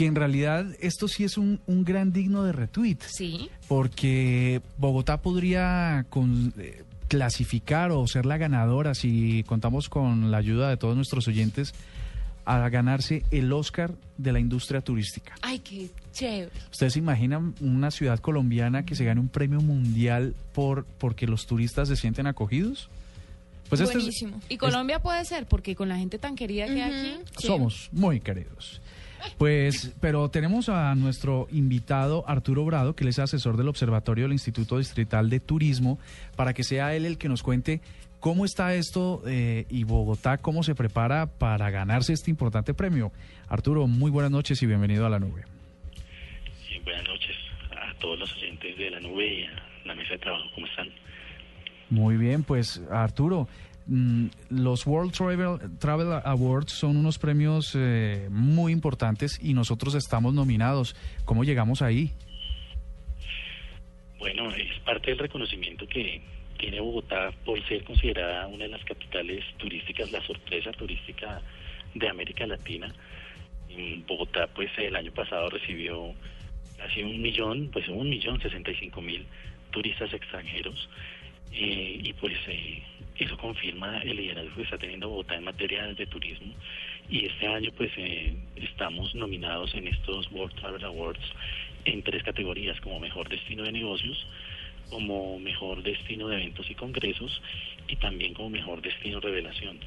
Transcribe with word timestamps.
que 0.00 0.06
en 0.06 0.14
realidad 0.14 0.64
esto 0.80 1.08
sí 1.08 1.24
es 1.24 1.36
un, 1.36 1.60
un 1.66 1.84
gran 1.84 2.10
digno 2.10 2.42
de 2.42 2.52
retweet. 2.52 2.96
Sí. 3.04 3.50
Porque 3.68 4.62
Bogotá 4.78 5.20
podría 5.20 6.06
con, 6.08 6.54
eh, 6.56 6.84
clasificar 7.06 7.90
o 7.90 8.06
ser 8.06 8.24
la 8.24 8.38
ganadora, 8.38 8.94
si 8.94 9.44
contamos 9.44 9.90
con 9.90 10.30
la 10.30 10.38
ayuda 10.38 10.70
de 10.70 10.78
todos 10.78 10.96
nuestros 10.96 11.28
oyentes, 11.28 11.74
a 12.46 12.66
ganarse 12.70 13.24
el 13.30 13.52
Oscar 13.52 13.92
de 14.16 14.32
la 14.32 14.40
industria 14.40 14.80
turística. 14.80 15.34
Ay, 15.42 15.58
qué 15.58 15.90
chévere. 16.14 16.50
¿Ustedes 16.70 16.94
se 16.94 16.98
imaginan 16.98 17.54
una 17.60 17.90
ciudad 17.90 18.20
colombiana 18.20 18.86
que 18.86 18.94
se 18.94 19.04
gane 19.04 19.20
un 19.20 19.28
premio 19.28 19.60
mundial 19.60 20.34
por 20.54 20.86
porque 20.86 21.26
los 21.26 21.46
turistas 21.46 21.88
se 21.88 21.96
sienten 21.96 22.26
acogidos? 22.26 22.88
Pues 23.68 23.82
Buenísimo. 23.82 24.40
y 24.48 24.56
Colombia 24.56 25.02
puede 25.02 25.26
ser, 25.26 25.44
porque 25.44 25.76
con 25.76 25.90
la 25.90 25.98
gente 25.98 26.18
tan 26.18 26.36
querida 26.36 26.64
que 26.64 26.82
hay 26.82 27.12
aquí... 27.12 27.22
Somos 27.36 27.90
muy 27.92 28.18
queridos. 28.20 28.80
Pues, 29.38 29.94
pero 30.00 30.28
tenemos 30.30 30.68
a 30.68 30.94
nuestro 30.94 31.46
invitado 31.50 32.24
Arturo 32.28 32.64
Brado, 32.64 32.94
que 32.94 33.04
él 33.04 33.08
es 33.08 33.18
asesor 33.18 33.56
del 33.56 33.68
Observatorio 33.68 34.24
del 34.24 34.32
Instituto 34.32 34.78
Distrital 34.78 35.30
de 35.30 35.40
Turismo, 35.40 35.98
para 36.36 36.52
que 36.54 36.64
sea 36.64 36.94
él 36.94 37.06
el 37.06 37.18
que 37.18 37.28
nos 37.28 37.42
cuente 37.42 37.80
cómo 38.20 38.44
está 38.44 38.74
esto 38.74 39.22
eh, 39.26 39.66
y 39.70 39.84
Bogotá, 39.84 40.38
cómo 40.38 40.62
se 40.62 40.74
prepara 40.74 41.26
para 41.26 41.70
ganarse 41.70 42.12
este 42.12 42.30
importante 42.30 42.74
premio. 42.74 43.12
Arturo, 43.48 43.86
muy 43.86 44.10
buenas 44.10 44.30
noches 44.30 44.62
y 44.62 44.66
bienvenido 44.66 45.06
a 45.06 45.10
la 45.10 45.18
nube. 45.18 45.44
Sí, 46.68 46.78
buenas 46.84 47.04
noches 47.08 47.36
a 47.70 47.94
todos 47.98 48.18
los 48.18 48.32
oyentes 48.36 48.76
de 48.76 48.90
la 48.90 49.00
nube 49.00 49.26
y 49.26 49.44
a 49.44 49.86
la 49.86 49.94
mesa 49.94 50.12
de 50.12 50.18
trabajo. 50.18 50.44
¿Cómo 50.54 50.66
están? 50.66 50.88
Muy 51.88 52.16
bien, 52.16 52.44
pues 52.44 52.80
Arturo, 52.90 53.48
los 53.86 54.86
World 54.86 55.12
Travel, 55.78 56.20
Awards 56.24 56.72
son 56.72 56.96
unos 56.96 57.18
premios 57.18 57.72
eh, 57.74 58.28
muy 58.30 58.72
importantes 58.72 59.38
y 59.42 59.54
nosotros 59.54 59.94
estamos 59.94 60.34
nominados. 60.34 60.94
¿Cómo 61.24 61.44
llegamos 61.44 61.82
ahí? 61.82 62.10
Bueno, 64.18 64.50
es 64.50 64.78
parte 64.80 65.10
del 65.10 65.18
reconocimiento 65.18 65.86
que 65.86 66.20
tiene 66.58 66.78
Bogotá 66.78 67.32
por 67.44 67.60
ser 67.66 67.82
considerada 67.84 68.46
una 68.46 68.64
de 68.64 68.70
las 68.70 68.84
capitales 68.84 69.42
turísticas, 69.56 70.12
la 70.12 70.20
sorpresa 70.26 70.70
turística 70.72 71.40
de 71.94 72.08
América 72.08 72.46
Latina. 72.46 72.94
Bogotá, 74.06 74.46
pues 74.54 74.70
el 74.76 74.94
año 74.94 75.10
pasado 75.12 75.48
recibió 75.48 76.12
casi 76.76 77.02
un 77.02 77.22
millón, 77.22 77.70
pues 77.72 77.88
un 77.88 78.10
millón 78.10 78.40
sesenta 78.40 78.70
y 78.70 78.76
cinco 78.76 79.00
mil 79.00 79.26
turistas 79.70 80.12
extranjeros 80.12 80.88
eh, 81.52 82.00
y 82.02 82.12
pues 82.14 82.36
eh, 82.48 82.82
eso 83.18 83.36
confirma 83.36 83.98
el 84.02 84.16
liderazgo 84.16 84.56
que 84.56 84.62
está 84.62 84.78
teniendo 84.78 85.08
Bogotá 85.08 85.36
en 85.36 85.44
materia 85.44 85.86
de 85.86 86.06
turismo. 86.06 86.54
Y 87.08 87.26
este 87.26 87.46
año 87.46 87.70
pues 87.76 87.90
eh, 87.96 88.34
estamos 88.56 89.14
nominados 89.14 89.74
en 89.74 89.88
estos 89.88 90.30
World 90.32 90.54
Travel 90.56 90.84
Awards 90.84 91.20
en 91.84 92.02
tres 92.02 92.22
categorías 92.22 92.80
como 92.80 93.00
mejor 93.00 93.28
destino 93.28 93.62
de 93.64 93.72
negocios 93.72 94.26
como 94.90 95.38
mejor 95.38 95.82
destino 95.82 96.28
de 96.28 96.36
eventos 96.36 96.68
y 96.68 96.74
congresos 96.74 97.40
y 97.88 97.96
también 97.96 98.34
como 98.34 98.50
mejor 98.50 98.82
destino 98.82 99.20
revelación. 99.20 99.78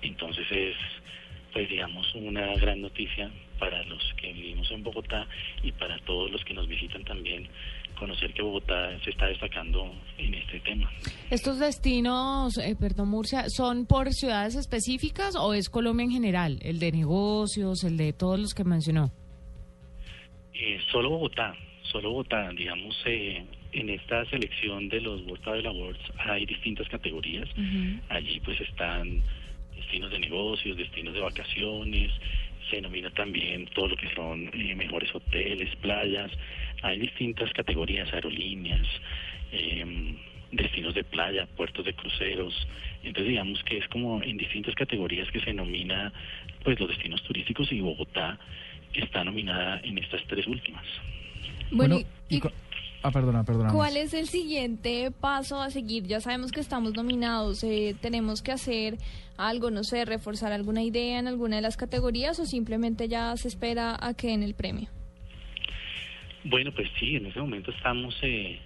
Entonces 0.00 0.46
es 0.50 0.76
pues 1.52 1.68
digamos 1.68 2.14
una 2.14 2.46
gran 2.54 2.80
noticia 2.80 3.30
para 3.58 3.82
los 3.84 4.02
que 4.14 4.32
vivimos 4.32 4.70
en 4.70 4.82
Bogotá 4.82 5.26
y 5.62 5.72
para 5.72 5.98
todos 5.98 6.30
los 6.30 6.42
que 6.44 6.54
nos 6.54 6.66
visitan 6.66 7.04
también 7.04 7.48
conocer 7.98 8.32
que 8.32 8.42
Bogotá 8.42 8.98
se 9.04 9.10
está 9.10 9.26
destacando 9.26 9.92
en 10.18 10.34
este 10.34 10.60
tema. 10.60 10.90
¿Estos 11.30 11.58
destinos, 11.58 12.58
eh, 12.58 12.76
perdón 12.78 13.08
Murcia, 13.08 13.44
son 13.48 13.86
por 13.86 14.12
ciudades 14.12 14.54
específicas 14.54 15.34
o 15.36 15.54
es 15.54 15.68
Colombia 15.68 16.04
en 16.04 16.10
general? 16.10 16.58
El 16.62 16.78
de 16.78 16.92
negocios, 16.92 17.84
el 17.84 17.96
de 17.96 18.12
todos 18.12 18.38
los 18.38 18.54
que 18.54 18.64
mencionó. 18.64 19.10
Eh, 20.54 20.78
solo 20.90 21.10
Bogotá, 21.10 21.54
solo 21.82 22.10
Bogotá, 22.10 22.50
digamos, 22.50 22.96
eh, 23.06 23.44
en 23.72 23.88
esta 23.88 24.24
selección 24.26 24.88
de 24.88 25.00
los 25.00 25.22
World 25.22 25.42
Travel 25.42 25.66
Awards 25.66 26.00
hay 26.18 26.46
distintas 26.46 26.88
categorías. 26.88 27.48
Allí 28.10 28.40
pues 28.40 28.60
están 28.60 29.22
destinos 29.74 30.10
de 30.10 30.18
negocios, 30.18 30.76
destinos 30.76 31.14
de 31.14 31.20
vacaciones, 31.20 32.12
se 32.68 32.76
denomina 32.76 33.10
también 33.10 33.66
todo 33.74 33.88
lo 33.88 33.96
que 33.96 34.08
son 34.14 34.50
eh, 34.54 34.74
mejores 34.74 35.14
hoteles, 35.14 35.74
playas, 35.76 36.30
hay 36.82 36.98
distintas 36.98 37.52
categorías, 37.52 38.12
aerolíneas, 38.12 38.86
em, 39.52 40.16
destinos 40.50 40.94
de 40.94 41.04
playa, 41.04 41.46
puertos 41.56 41.84
de 41.84 41.94
cruceros, 41.94 42.54
entonces 43.02 43.30
digamos 43.30 43.62
que 43.64 43.78
es 43.78 43.88
como 43.88 44.22
en 44.22 44.36
distintas 44.36 44.74
categorías 44.74 45.30
que 45.30 45.40
se 45.40 45.54
nomina 45.54 46.12
pues 46.62 46.78
los 46.78 46.88
destinos 46.88 47.22
turísticos 47.22 47.72
y 47.72 47.80
Bogotá 47.80 48.38
está 48.92 49.24
nominada 49.24 49.80
en 49.82 49.98
estas 49.98 50.22
tres 50.26 50.46
últimas. 50.46 50.84
Bueno, 51.70 51.98
y, 52.28 52.40
Ah, 53.04 53.10
perdona, 53.10 53.42
perdona. 53.42 53.72
¿Cuál 53.72 53.96
es 53.96 54.14
el 54.14 54.28
siguiente 54.28 55.10
paso 55.10 55.60
a 55.60 55.70
seguir? 55.70 56.04
Ya 56.06 56.20
sabemos 56.20 56.52
que 56.52 56.60
estamos 56.60 56.94
nominados. 56.94 57.64
Eh, 57.64 57.96
¿Tenemos 58.00 58.42
que 58.42 58.52
hacer 58.52 58.96
algo, 59.36 59.72
no 59.72 59.82
sé, 59.82 60.04
reforzar 60.04 60.52
alguna 60.52 60.84
idea 60.84 61.18
en 61.18 61.26
alguna 61.26 61.56
de 61.56 61.62
las 61.62 61.76
categorías 61.76 62.38
o 62.38 62.46
simplemente 62.46 63.08
ya 63.08 63.36
se 63.36 63.48
espera 63.48 63.96
a 64.00 64.14
que 64.14 64.32
en 64.32 64.44
el 64.44 64.54
premio? 64.54 64.88
Bueno, 66.44 66.72
pues 66.72 66.88
sí, 66.98 67.14
en 67.14 67.26
ese 67.26 67.38
momento 67.38 67.70
estamos 67.70 68.18
eh, 68.22 68.58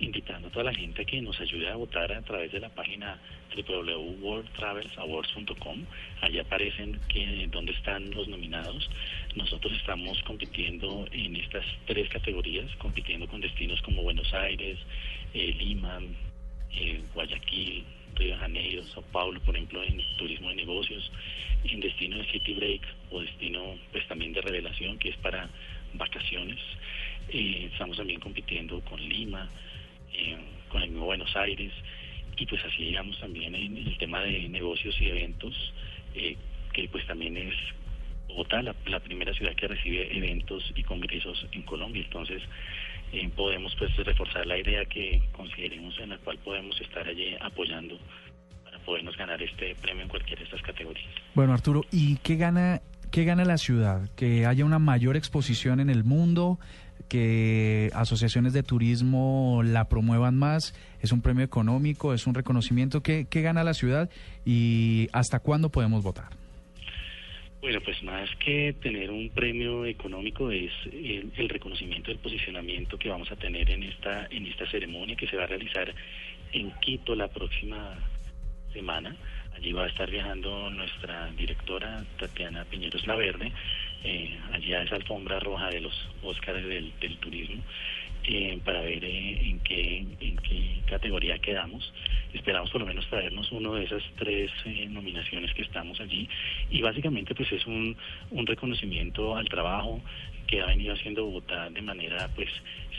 invitando 0.00 0.48
a 0.48 0.50
toda 0.50 0.64
la 0.64 0.74
gente 0.74 1.00
a 1.00 1.06
que 1.06 1.22
nos 1.22 1.40
ayude 1.40 1.70
a 1.70 1.76
votar 1.76 2.12
a 2.12 2.20
través 2.20 2.52
de 2.52 2.60
la 2.60 2.68
página 2.68 3.18
www.worldtravelsawards.com. 3.56 5.86
Allí 6.20 6.38
aparecen 6.38 7.00
que, 7.08 7.48
dónde 7.50 7.72
están 7.72 8.10
los 8.10 8.28
nominados. 8.28 8.90
Nosotros 9.34 9.72
estamos 9.72 10.22
compitiendo 10.24 11.06
en 11.10 11.36
estas 11.36 11.64
tres 11.86 12.06
categorías, 12.10 12.70
compitiendo 12.76 13.26
con 13.28 13.40
destinos 13.40 13.80
como 13.80 14.02
Buenos 14.02 14.30
Aires, 14.34 14.78
eh, 15.32 15.54
Lima, 15.58 15.98
eh, 16.74 17.00
Guayaquil, 17.14 17.82
Río 18.14 18.34
de 18.34 18.40
Janeiro, 18.40 18.84
Sao 18.84 19.02
Paulo, 19.10 19.40
por 19.40 19.56
ejemplo, 19.56 19.82
en 19.82 20.02
turismo 20.18 20.50
de 20.50 20.56
negocios, 20.56 21.10
en 21.64 21.80
destino 21.80 22.18
de 22.18 22.30
city 22.30 22.52
break 22.52 22.82
o 23.10 23.20
destino 23.20 23.78
pues 23.90 24.06
también 24.06 24.34
de 24.34 24.42
revelación, 24.42 24.98
que 24.98 25.08
es 25.08 25.16
para 25.16 25.48
vacaciones. 25.94 26.60
Eh, 27.28 27.68
estamos 27.72 27.96
también 27.96 28.20
compitiendo 28.20 28.80
con 28.82 29.00
Lima, 29.00 29.48
con 30.70 30.82
el 30.82 30.90
mismo 30.90 31.06
Buenos 31.06 31.34
Aires 31.36 31.72
y 32.36 32.46
pues 32.46 32.62
así 32.64 32.84
llegamos 32.84 33.18
también 33.18 33.54
en, 33.54 33.76
el 33.76 33.98
tema 33.98 34.20
de 34.20 34.48
negocios 34.48 34.94
y 35.00 35.08
eventos, 35.08 35.54
eh, 36.14 36.36
que 36.72 36.88
pues 36.88 37.06
también 37.06 37.36
es 37.36 37.54
Bogotá 38.28 38.60
la, 38.62 38.74
primera 39.00 39.32
ciudad 39.32 39.54
que 39.54 39.68
recibe 39.68 40.14
eventos 40.16 40.72
y 40.74 40.82
congresos 40.82 41.46
en 41.52 41.62
Colombia, 41.62 42.02
entonces 42.04 42.42
eh, 43.12 43.28
podemos 43.34 43.74
pues 43.76 43.94
reforzar 43.96 44.46
la 44.46 44.58
idea 44.58 44.84
que 44.84 45.22
consideremos 45.32 45.98
en 46.00 46.10
la 46.10 46.18
cual 46.18 46.36
podemos 46.38 46.78
estar 46.80 47.06
allí 47.08 47.34
apoyando 47.40 47.98
para 48.64 48.78
podernos 48.80 49.16
ganar 49.16 49.40
este 49.40 49.74
premio 49.76 50.02
en 50.02 50.08
cualquiera 50.08 50.40
de 50.40 50.44
estas 50.44 50.62
categorías. 50.62 51.06
Bueno 51.34 51.54
Arturo, 51.54 51.84
¿y 51.90 52.16
qué 52.18 52.36
gana 52.36 52.82
¿Qué 53.10 53.24
gana 53.24 53.44
la 53.44 53.56
ciudad? 53.56 54.10
¿Que 54.16 54.46
haya 54.46 54.64
una 54.64 54.80
mayor 54.80 55.16
exposición 55.16 55.80
en 55.80 55.90
el 55.90 56.04
mundo? 56.04 56.58
¿Que 57.08 57.90
asociaciones 57.94 58.52
de 58.52 58.62
turismo 58.62 59.62
la 59.64 59.88
promuevan 59.88 60.36
más? 60.36 60.74
¿Es 61.00 61.12
un 61.12 61.22
premio 61.22 61.44
económico? 61.44 62.12
¿Es 62.12 62.26
un 62.26 62.34
reconocimiento? 62.34 63.02
¿Qué, 63.02 63.26
gana 63.30 63.62
la 63.62 63.74
ciudad? 63.74 64.10
¿Y 64.44 65.08
hasta 65.12 65.38
cuándo 65.38 65.70
podemos 65.70 66.02
votar? 66.02 66.30
Bueno, 67.60 67.80
pues 67.80 68.02
más 68.02 68.28
que 68.44 68.74
tener 68.80 69.10
un 69.10 69.30
premio 69.30 69.86
económico 69.86 70.50
es 70.50 70.72
el, 70.92 71.48
reconocimiento 71.48 72.10
del 72.10 72.18
posicionamiento 72.18 72.98
que 72.98 73.08
vamos 73.08 73.30
a 73.32 73.36
tener 73.36 73.70
en 73.70 73.82
esta 73.82 74.26
en 74.30 74.46
esta 74.46 74.70
ceremonia 74.70 75.16
que 75.16 75.26
se 75.26 75.36
va 75.36 75.44
a 75.44 75.46
realizar 75.46 75.92
en 76.52 76.70
Quito 76.80 77.14
la 77.14 77.28
próxima 77.28 77.94
semana. 78.72 79.16
Allí 79.56 79.72
va 79.72 79.84
a 79.84 79.88
estar 79.88 80.10
viajando 80.10 80.70
nuestra 80.70 81.30
directora 81.32 82.04
Tatiana 82.18 82.64
Piñeros 82.66 83.06
Laverde, 83.06 83.50
eh, 84.06 84.38
allí 84.52 84.72
a 84.72 84.82
esa 84.82 84.96
alfombra 84.96 85.40
roja 85.40 85.68
de 85.68 85.80
los 85.80 85.92
Óscares 86.22 86.64
del, 86.66 86.92
turismo, 87.18 87.62
eh, 88.24 88.58
para 88.64 88.80
ver 88.80 89.04
eh, 89.04 89.50
en, 89.50 89.58
qué, 89.60 90.04
categoría 90.86 91.38
quedamos. 91.38 91.92
Esperamos 92.32 92.70
por 92.70 92.82
lo 92.82 92.86
menos 92.86 93.06
traernos 93.08 93.50
uno 93.50 93.74
de 93.74 93.84
esas 93.84 94.02
tres 94.16 94.50
eh, 94.64 94.86
nominaciones 94.88 95.52
que 95.54 95.62
estamos 95.62 96.00
allí 96.00 96.28
y 96.70 96.80
básicamente 96.82 97.34
pues 97.34 97.50
es 97.50 97.66
un, 97.66 97.96
reconocimiento 98.30 99.36
al 99.36 99.48
trabajo 99.48 100.00
que 100.46 100.60
ha 100.60 100.66
venido 100.66 100.94
haciendo 100.94 101.24
Bogotá 101.24 101.68
de 101.70 101.82
manera 101.82 102.30
pues 102.36 102.48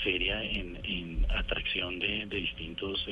seria 0.04 0.44
en, 0.44 1.26
atracción 1.30 2.00
de 2.00 2.26
distintos 2.26 3.06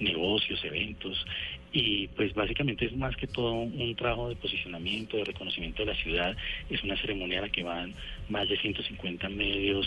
negocios, 0.00 0.62
eventos, 0.64 1.24
y 1.72 2.08
pues 2.08 2.32
básicamente 2.34 2.86
es 2.86 2.96
más 2.96 3.14
que 3.16 3.26
todo 3.26 3.52
un 3.52 3.94
trabajo 3.96 4.28
de 4.28 4.36
posicionamiento, 4.36 5.16
de 5.16 5.24
reconocimiento 5.24 5.84
de 5.84 5.92
la 5.92 5.98
ciudad, 5.98 6.36
es 6.70 6.82
una 6.82 6.96
ceremonia 6.96 7.40
a 7.40 7.42
la 7.42 7.48
que 7.48 7.62
van 7.62 7.94
más 8.28 8.48
de 8.48 8.56
150 8.58 9.28
medios 9.28 9.86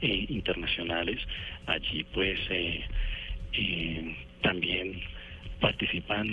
eh, 0.00 0.26
internacionales, 0.28 1.18
allí 1.66 2.04
pues 2.12 2.38
eh, 2.50 2.84
eh, 3.52 4.16
también 4.42 5.00
participan 5.60 6.28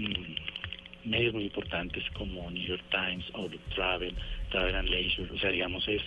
medios 1.07 1.33
muy 1.33 1.45
importantes 1.45 2.03
como 2.13 2.49
New 2.51 2.63
York 2.63 2.83
Times, 2.91 3.25
Outlook 3.33 3.61
Travel, 3.73 4.13
Travel 4.51 4.75
and 4.75 4.89
Leisure, 4.89 5.29
o 5.33 5.39
sea, 5.39 5.51
digamos, 5.51 5.87
es 5.87 6.01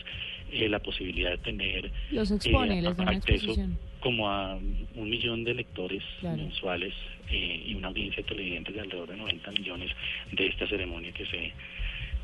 eh, 0.52 0.68
la 0.68 0.78
posibilidad 0.78 1.30
de 1.30 1.38
tener 1.38 1.90
Los 2.10 2.30
expone, 2.30 2.78
eh, 2.78 2.82
les 2.82 2.96
da 2.96 3.02
una 3.02 3.12
acceso 3.12 3.34
exposición. 3.34 3.78
Como 4.00 4.28
a 4.28 4.54
un 4.56 5.10
millón 5.10 5.44
de 5.44 5.54
lectores 5.54 6.02
Claro. 6.20 6.36
mensuales 6.38 6.94
eh, 7.30 7.62
y 7.66 7.74
una 7.74 7.88
audiencia 7.88 8.22
de 8.22 8.28
televidentes 8.28 8.74
de 8.74 8.80
alrededor 8.80 9.08
de 9.10 9.16
90 9.16 9.50
millones 9.52 9.90
de 10.32 10.46
esta 10.46 10.66
ceremonia 10.68 11.12
que 11.12 11.26
se 11.26 11.52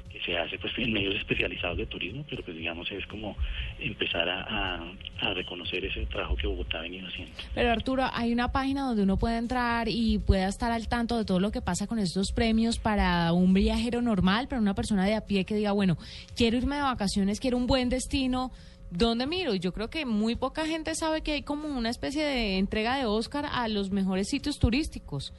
que 0.08 0.22
se 0.22 0.38
hace 0.38 0.58
pues 0.58 0.72
en 0.78 0.92
medios 0.94 1.14
especializados 1.16 1.76
de 1.76 1.84
turismo, 1.84 2.24
pero 2.30 2.42
pues 2.42 2.56
digamos 2.56 2.90
es 2.90 3.04
como 3.06 3.36
empezar 3.78 4.26
a, 4.26 4.40
a- 4.78 4.92
a 5.20 5.34
reconocer 5.34 5.84
ese 5.84 6.06
trabajo 6.06 6.36
que 6.36 6.46
Bogotá 6.46 6.78
ha 6.78 6.82
venido 6.82 7.06
haciendo. 7.06 7.34
Pero 7.54 7.70
Arturo, 7.70 8.04
hay 8.14 8.32
una 8.32 8.50
página 8.50 8.86
donde 8.86 9.02
uno 9.02 9.18
puede 9.18 9.36
entrar 9.36 9.88
y 9.90 10.18
pueda 10.18 10.48
estar 10.48 10.72
al 10.72 10.88
tanto 10.88 11.18
de 11.18 11.26
todo 11.26 11.38
lo 11.38 11.50
que 11.50 11.60
pasa 11.60 11.86
con 11.86 11.98
estos 11.98 12.32
premios 12.32 12.78
para 12.78 13.30
un 13.34 13.52
viajero 13.52 14.00
normal, 14.00 14.48
para 14.48 14.62
una 14.62 14.72
persona 14.74 15.04
de 15.04 15.14
a 15.16 15.20
pie 15.26 15.44
que 15.44 15.54
diga, 15.54 15.72
bueno, 15.72 15.98
quiero 16.34 16.56
irme 16.56 16.76
de 16.76 16.82
vacaciones, 16.82 17.38
quiero 17.38 17.58
un 17.58 17.66
buen 17.66 17.90
destino. 17.90 18.52
¿Dónde 18.96 19.26
miro? 19.26 19.54
Yo 19.54 19.72
creo 19.72 19.90
que 19.90 20.06
muy 20.06 20.36
poca 20.36 20.64
gente 20.64 20.94
sabe 20.94 21.20
que 21.20 21.32
hay 21.32 21.42
como 21.42 21.68
una 21.68 21.90
especie 21.90 22.24
de 22.24 22.56
entrega 22.56 22.96
de 22.96 23.04
Oscar 23.04 23.44
a 23.44 23.68
los 23.68 23.90
mejores 23.90 24.26
sitios 24.26 24.58
turísticos. 24.58 25.34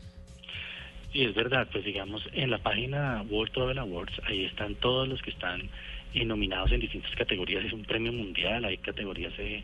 Y 1.12 1.26
es 1.26 1.34
verdad, 1.34 1.68
pues 1.72 1.84
digamos, 1.84 2.22
en 2.34 2.52
la 2.52 2.60
página 2.60 3.24
World 3.28 3.52
Travel 3.52 3.80
Awards, 3.80 4.14
ahí 4.28 4.46
están 4.46 4.76
todos 4.76 5.08
los 5.08 5.20
que 5.24 5.32
están 5.32 5.72
nominados 6.14 6.72
en 6.72 6.82
distintas 6.82 7.10
categorías. 7.16 7.66
Es 7.66 7.74
un 7.74 7.84
premio 7.84 8.14
mundial, 8.14 8.64
hay 8.64 8.78
categorías 8.78 9.34
eh, 9.40 9.64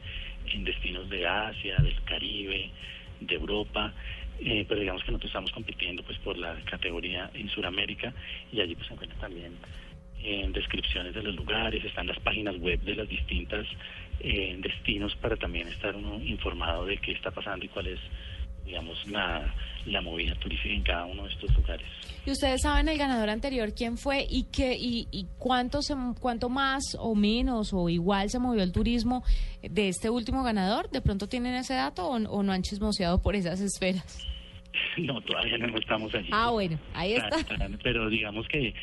en 0.52 0.64
destinos 0.64 1.08
de 1.12 1.28
Asia, 1.28 1.78
del 1.78 2.04
Caribe, 2.04 2.72
de 3.20 3.36
Europa. 3.36 3.94
eh, 4.40 4.66
pero 4.68 4.80
digamos 4.80 5.04
que 5.04 5.12
nosotros 5.12 5.30
estamos 5.30 5.52
compitiendo 5.52 6.02
pues 6.02 6.18
por 6.18 6.36
la 6.36 6.56
categoría 6.66 7.30
en 7.36 7.48
Sudamérica 7.50 8.12
y 8.52 8.60
allí 8.60 8.74
pues 8.74 8.88
se 8.88 8.94
encuentran 8.94 9.22
también 9.22 9.52
eh, 10.24 10.50
descripciones 10.54 11.14
de 11.14 11.22
los 11.22 11.36
lugares, 11.36 11.84
están 11.84 12.08
las 12.08 12.20
páginas 12.20 12.58
web 12.60 12.80
de 12.82 12.96
las 12.96 13.08
distintas 13.08 13.66
eh, 14.20 14.56
destinos 14.60 15.16
para 15.18 15.36
también 15.36 15.68
estar 15.68 15.96
uno 15.96 16.20
informado 16.24 16.86
de 16.86 16.98
qué 16.98 17.12
está 17.12 17.32
pasando 17.32 17.66
y 17.66 17.68
cuál 17.70 17.88
es 17.88 18.00
digamos 18.66 19.06
la, 19.08 19.54
la 19.86 20.02
movida 20.02 20.36
turística 20.36 20.74
en 20.74 20.84
cada 20.84 21.06
uno 21.06 21.24
de 21.24 21.30
estos 21.34 21.54
lugares. 21.56 21.86
¿Y 22.26 22.32
ustedes 22.32 22.62
saben 22.62 22.88
el 22.88 22.98
ganador 22.98 23.30
anterior 23.30 23.74
quién 23.76 23.98
fue 23.98 24.26
y 24.30 24.44
qué 24.44 24.78
y, 24.80 25.08
y 25.12 25.28
cuánto 25.38 25.82
se, 25.82 25.94
cuánto 26.20 26.48
más 26.50 26.96
o 26.98 27.16
menos 27.16 27.74
o 27.74 27.90
igual 27.90 28.30
se 28.30 28.40
movió 28.40 28.64
el 28.64 28.72
turismo 28.72 29.24
de 29.62 29.90
este 29.90 30.10
último 30.10 30.44
ganador? 30.44 30.90
¿De 30.90 31.02
pronto 31.02 31.28
tienen 31.28 31.56
ese 31.56 31.74
dato 31.74 32.08
o, 32.08 32.16
o 32.16 32.44
no 32.44 32.54
han 32.54 32.62
chismoseado 32.62 33.22
por 33.22 33.36
esas 33.36 33.60
esferas? 33.60 34.26
No, 34.98 35.22
todavía 35.22 35.58
no 35.58 35.78
estamos 35.78 36.14
allí. 36.14 36.30
Ah, 36.32 36.50
bueno, 36.52 36.80
ahí 36.94 37.14
está. 37.14 37.38
Pero 37.82 38.10
digamos 38.10 38.48
que 38.48 38.74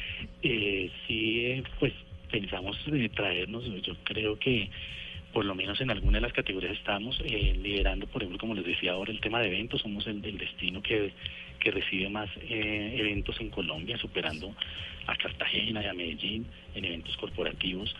eh, 0.42 0.90
sí, 1.06 1.46
eh, 1.46 1.62
pues 1.78 1.92
pensamos 2.30 2.78
eh, 2.92 3.08
traernos, 3.14 3.64
yo 3.82 3.94
creo 4.04 4.38
que 4.38 4.70
por 5.32 5.44
lo 5.44 5.54
menos 5.54 5.80
en 5.80 5.90
alguna 5.90 6.18
de 6.18 6.22
las 6.22 6.32
categorías 6.32 6.72
estamos 6.72 7.20
eh, 7.24 7.56
liderando, 7.60 8.06
por 8.06 8.22
ejemplo, 8.22 8.38
como 8.38 8.54
les 8.54 8.64
decía 8.64 8.92
ahora, 8.92 9.12
el 9.12 9.20
tema 9.20 9.40
de 9.40 9.46
eventos, 9.46 9.80
somos 9.80 10.06
el, 10.06 10.24
el 10.24 10.38
destino 10.38 10.82
que, 10.82 11.12
que 11.60 11.70
recibe 11.70 12.08
más 12.08 12.28
eh, 12.48 12.96
eventos 12.98 13.40
en 13.40 13.50
Colombia, 13.50 13.96
superando 13.96 14.54
a 15.06 15.16
Cartagena 15.16 15.82
y 15.82 15.86
a 15.86 15.94
Medellín 15.94 16.46
en 16.74 16.84
eventos 16.84 17.16
corporativos. 17.16 17.94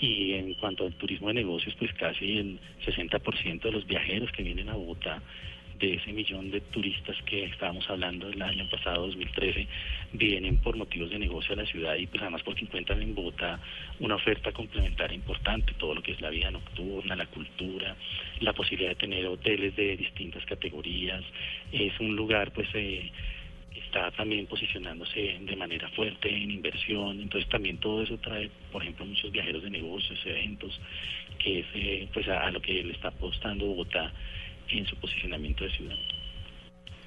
Y 0.00 0.32
en 0.32 0.54
cuanto 0.54 0.84
al 0.84 0.94
turismo 0.94 1.28
de 1.28 1.34
negocios, 1.34 1.74
pues 1.78 1.92
casi 1.94 2.38
el 2.38 2.58
60% 2.84 3.60
de 3.60 3.72
los 3.72 3.86
viajeros 3.86 4.32
que 4.32 4.42
vienen 4.42 4.68
a 4.68 4.74
Bogotá 4.74 5.22
de 5.82 5.94
ese 5.94 6.12
millón 6.12 6.52
de 6.52 6.60
turistas 6.60 7.16
que 7.26 7.42
estábamos 7.44 7.90
hablando 7.90 8.28
el 8.28 8.40
año 8.40 8.68
pasado, 8.70 9.06
2013, 9.06 9.66
vienen 10.12 10.58
por 10.58 10.76
motivos 10.76 11.10
de 11.10 11.18
negocio 11.18 11.54
a 11.54 11.56
la 11.56 11.66
ciudad 11.66 11.96
y 11.96 12.06
pues 12.06 12.22
además 12.22 12.42
porque 12.44 12.64
encuentran 12.64 13.02
en 13.02 13.16
Bogotá 13.16 13.58
una 13.98 14.14
oferta 14.14 14.52
complementaria 14.52 15.16
importante, 15.16 15.74
todo 15.74 15.96
lo 15.96 16.02
que 16.02 16.12
es 16.12 16.20
la 16.20 16.30
vida 16.30 16.52
nocturna, 16.52 17.16
la 17.16 17.26
cultura, 17.26 17.96
la 18.38 18.52
posibilidad 18.52 18.90
de 18.90 18.96
tener 18.96 19.26
hoteles 19.26 19.74
de 19.74 19.96
distintas 19.96 20.44
categorías, 20.46 21.24
es 21.72 21.98
un 21.98 22.14
lugar 22.14 22.52
pues 22.52 22.68
eh, 22.74 23.10
está 23.74 24.12
también 24.12 24.46
posicionándose 24.46 25.40
de 25.40 25.56
manera 25.56 25.88
fuerte 25.90 26.28
en 26.32 26.52
inversión, 26.52 27.20
entonces 27.20 27.50
también 27.50 27.78
todo 27.78 28.04
eso 28.04 28.16
trae, 28.18 28.50
por 28.70 28.82
ejemplo, 28.82 29.04
muchos 29.04 29.32
viajeros 29.32 29.64
de 29.64 29.70
negocios, 29.70 30.20
eventos, 30.24 30.80
que 31.40 31.58
es 31.58 31.66
eh, 31.74 32.08
pues 32.14 32.28
a, 32.28 32.46
a 32.46 32.50
lo 32.52 32.62
que 32.62 32.84
le 32.84 32.92
está 32.92 33.08
apostando 33.08 33.66
Bogotá 33.66 34.12
en 34.68 34.86
su 34.86 34.96
posicionamiento 34.96 35.64
de 35.64 35.70
ciudad. 35.70 35.96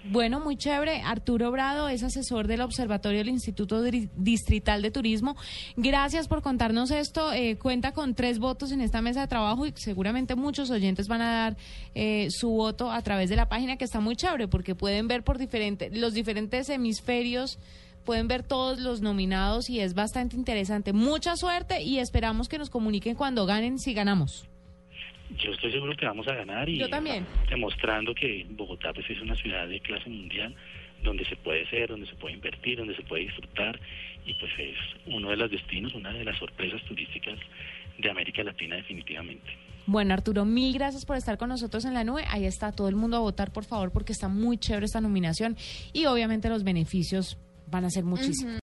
Bueno, 0.07 0.39
muy 0.39 0.55
chévere. 0.55 1.01
Arturo 1.01 1.49
Brado 1.49 1.89
es 1.89 2.03
asesor 2.03 2.45
del 2.45 2.61
Observatorio 2.61 3.19
del 3.19 3.29
Instituto 3.29 3.81
Distrital 3.81 4.83
de 4.83 4.91
Turismo. 4.91 5.35
Gracias 5.77 6.27
por 6.27 6.43
contarnos 6.43 6.91
esto. 6.91 7.33
Eh, 7.33 7.57
cuenta 7.57 7.91
con 7.91 8.13
tres 8.13 8.37
votos 8.37 8.71
en 8.71 8.81
esta 8.81 9.01
mesa 9.01 9.21
de 9.21 9.27
trabajo 9.27 9.65
y 9.65 9.73
seguramente 9.75 10.35
muchos 10.35 10.69
oyentes 10.69 11.07
van 11.07 11.21
a 11.21 11.31
dar 11.31 11.57
eh, 11.95 12.27
su 12.29 12.51
voto 12.51 12.91
a 12.91 13.01
través 13.01 13.31
de 13.31 13.35
la 13.35 13.49
página 13.49 13.77
que 13.77 13.85
está 13.85 13.99
muy 13.99 14.15
chévere 14.15 14.47
porque 14.47 14.75
pueden 14.75 15.07
ver 15.07 15.23
por 15.23 15.39
diferentes 15.39 15.97
los 15.97 16.13
diferentes 16.13 16.69
hemisferios. 16.69 17.57
Pueden 18.03 18.27
ver 18.27 18.43
todos 18.43 18.79
los 18.79 19.01
nominados 19.01 19.71
y 19.71 19.79
es 19.79 19.95
bastante 19.95 20.35
interesante. 20.35 20.93
Mucha 20.93 21.35
suerte 21.35 21.81
y 21.81 21.97
esperamos 21.97 22.47
que 22.47 22.59
nos 22.59 22.69
comuniquen 22.69 23.15
cuando 23.15 23.47
ganen, 23.47 23.79
si 23.79 23.95
ganamos. 23.95 24.47
Yo 25.37 25.51
estoy 25.51 25.71
seguro 25.71 25.95
que 25.95 26.05
vamos 26.05 26.27
a 26.27 26.35
ganar 26.35 26.69
y 26.69 26.77
Yo 26.77 26.89
también. 26.89 27.25
demostrando 27.49 28.13
que 28.13 28.45
Bogotá 28.49 28.93
pues 28.93 29.09
es 29.09 29.19
una 29.21 29.35
ciudad 29.35 29.67
de 29.67 29.79
clase 29.79 30.09
mundial 30.09 30.55
donde 31.03 31.25
se 31.25 31.35
puede 31.35 31.67
ser, 31.69 31.89
donde 31.89 32.07
se 32.07 32.15
puede 32.15 32.35
invertir, 32.35 32.77
donde 32.77 32.95
se 32.95 33.03
puede 33.03 33.23
disfrutar 33.23 33.79
y 34.25 34.33
pues 34.35 34.51
es 34.57 34.75
uno 35.07 35.29
de 35.29 35.37
los 35.37 35.51
destinos, 35.51 35.93
una 35.93 36.11
de 36.11 36.23
las 36.23 36.37
sorpresas 36.37 36.81
turísticas 36.83 37.37
de 37.97 38.09
América 38.09 38.43
Latina 38.43 38.75
definitivamente. 38.75 39.45
Bueno, 39.87 40.13
Arturo, 40.15 40.45
mil 40.45 40.73
gracias 40.73 41.05
por 41.05 41.15
estar 41.15 41.37
con 41.37 41.49
nosotros 41.49 41.85
en 41.85 41.93
la 41.93 42.03
nube. 42.03 42.23
Ahí 42.29 42.45
está 42.45 42.71
todo 42.71 42.89
el 42.89 42.95
mundo 42.95 43.17
a 43.17 43.19
votar, 43.19 43.53
por 43.53 43.65
favor, 43.65 43.91
porque 43.91 44.13
está 44.13 44.27
muy 44.27 44.57
chévere 44.57 44.85
esta 44.85 44.99
nominación 45.01 45.55
y 45.93 46.05
obviamente 46.05 46.49
los 46.49 46.63
beneficios 46.63 47.37
van 47.67 47.85
a 47.85 47.89
ser 47.89 48.03
muchísimos. 48.03 48.59